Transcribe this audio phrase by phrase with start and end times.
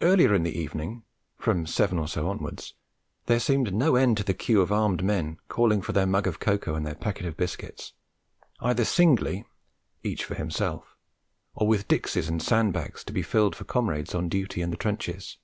[0.00, 1.02] Earlier in the evening,
[1.36, 2.72] from seven or so onwards,
[3.26, 6.40] there seemed no end to the queue of armed men, calling for their mug of
[6.40, 7.92] cocoa and their packet of biscuits,
[8.60, 9.44] either singly,
[10.02, 10.96] each for himself,
[11.54, 14.78] or with dixies and sand bags to be filled for comrades on duty in the
[14.78, 15.36] trenches.